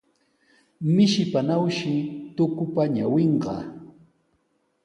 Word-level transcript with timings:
Mishipanawmi 0.93 1.95
tukupa 2.35 2.83
ñawinqa. 2.95 3.55